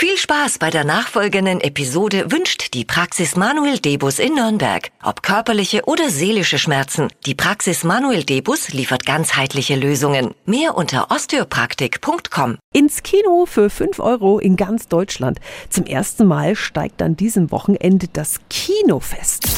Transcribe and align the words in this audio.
Viel 0.00 0.16
Spaß 0.16 0.58
bei 0.58 0.70
der 0.70 0.84
nachfolgenden 0.84 1.60
Episode 1.60 2.30
wünscht 2.30 2.72
die 2.72 2.84
Praxis 2.84 3.34
Manuel 3.34 3.80
Debus 3.80 4.20
in 4.20 4.36
Nürnberg. 4.36 4.92
Ob 5.02 5.24
körperliche 5.24 5.86
oder 5.86 6.08
seelische 6.08 6.60
Schmerzen, 6.60 7.08
die 7.26 7.34
Praxis 7.34 7.82
Manuel 7.82 8.22
Debus 8.22 8.68
liefert 8.68 9.04
ganzheitliche 9.04 9.74
Lösungen. 9.74 10.36
Mehr 10.46 10.76
unter 10.76 11.10
osteopraktik.com. 11.10 12.58
Ins 12.72 13.02
Kino 13.02 13.44
für 13.44 13.70
5 13.70 13.98
Euro 13.98 14.38
in 14.38 14.54
ganz 14.54 14.86
Deutschland. 14.86 15.40
Zum 15.68 15.84
ersten 15.84 16.28
Mal 16.28 16.54
steigt 16.54 17.02
an 17.02 17.16
diesem 17.16 17.50
Wochenende 17.50 18.06
das 18.06 18.38
Kinofest. 18.48 19.57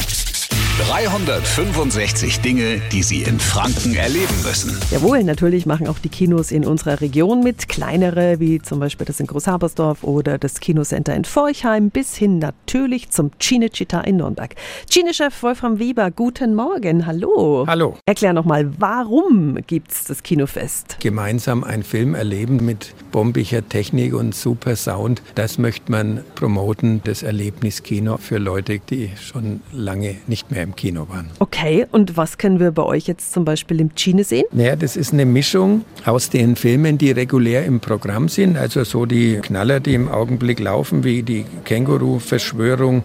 365 0.79 2.39
Dinge, 2.39 2.81
die 2.91 3.03
Sie 3.03 3.23
in 3.23 3.39
Franken 3.39 3.93
erleben 3.93 4.33
müssen. 4.43 4.79
Jawohl, 4.89 5.23
natürlich 5.23 5.65
machen 5.65 5.87
auch 5.87 5.99
die 5.99 6.09
Kinos 6.09 6.51
in 6.51 6.65
unserer 6.65 7.01
Region 7.01 7.43
mit. 7.43 7.67
Kleinere, 7.67 8.39
wie 8.39 8.61
zum 8.61 8.79
Beispiel 8.79 9.05
das 9.05 9.19
in 9.19 9.27
Großhabersdorf 9.27 10.03
oder 10.03 10.37
das 10.37 10.59
Kinocenter 10.59 11.13
in 11.13 11.25
Forchheim, 11.25 11.89
bis 11.89 12.15
hin 12.15 12.39
natürlich 12.39 13.09
zum 13.09 13.31
Cinecittà 13.39 14.01
in 14.01 14.17
Nürnberg. 14.17 14.55
Cine-Chef 14.89 15.43
Wolfram 15.43 15.77
Weber, 15.77 16.09
guten 16.09 16.55
Morgen. 16.55 17.05
Hallo. 17.05 17.65
Hallo. 17.67 17.97
Erklär 18.05 18.33
nochmal, 18.33 18.71
warum 18.79 19.59
gibt 19.67 19.91
es 19.91 20.05
das 20.05 20.23
Kinofest? 20.23 20.97
Gemeinsam 21.01 21.63
einen 21.63 21.83
Film 21.83 22.15
erleben 22.15 22.65
mit 22.65 22.93
bombiger 23.11 23.67
Technik 23.67 24.13
und 24.13 24.33
super 24.33 24.75
Sound, 24.75 25.21
das 25.35 25.57
möchte 25.57 25.91
man 25.91 26.23
promoten, 26.35 27.01
das 27.03 27.23
Erlebniskino 27.23 28.17
für 28.17 28.37
Leute, 28.37 28.79
die 28.79 29.11
schon 29.21 29.61
lange 29.71 30.15
nicht 30.27 30.49
mehr 30.49 30.63
im 30.63 30.70
Kino 30.75 31.07
waren. 31.09 31.29
Okay, 31.39 31.85
und 31.91 32.17
was 32.17 32.37
können 32.37 32.59
wir 32.59 32.71
bei 32.71 32.83
euch 32.83 33.07
jetzt 33.07 33.33
zum 33.33 33.45
Beispiel 33.45 33.79
im 33.79 33.95
Cine 33.95 34.23
sehen? 34.23 34.45
Naja, 34.51 34.75
das 34.75 34.95
ist 34.95 35.13
eine 35.13 35.25
Mischung 35.25 35.85
aus 36.05 36.29
den 36.29 36.55
Filmen, 36.55 36.97
die 36.97 37.11
regulär 37.11 37.65
im 37.65 37.79
Programm 37.79 38.29
sind, 38.29 38.57
also 38.57 38.83
so 38.83 39.05
die 39.05 39.39
Knaller, 39.41 39.79
die 39.79 39.93
im 39.93 40.09
Augenblick 40.09 40.59
laufen, 40.59 41.03
wie 41.03 41.23
die 41.23 41.45
Känguru-Verschwörung 41.65 43.03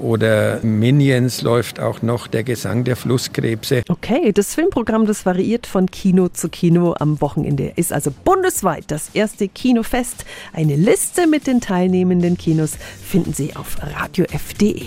oder 0.00 0.60
Minions 0.62 1.42
läuft 1.42 1.80
auch 1.80 2.02
noch 2.02 2.26
der 2.26 2.44
Gesang 2.44 2.84
der 2.84 2.96
Flusskrebse. 2.96 3.82
Okay, 3.88 4.32
das 4.32 4.54
Filmprogramm, 4.54 5.06
das 5.06 5.26
variiert 5.26 5.66
von 5.66 5.90
Kino 5.90 6.28
zu 6.28 6.48
Kino 6.48 6.94
am 6.98 7.20
Wochenende. 7.20 7.72
Ist 7.76 7.92
also 7.92 8.10
bundesweit 8.24 8.84
das 8.88 9.10
erste 9.14 9.48
Kinofest. 9.48 10.24
Eine 10.52 10.76
Liste 10.76 11.26
mit 11.26 11.46
den 11.46 11.60
teilnehmenden 11.60 12.36
Kinos 12.38 12.76
finden 13.02 13.32
Sie 13.32 13.54
auf 13.56 13.76
radiof.de. 13.82 14.86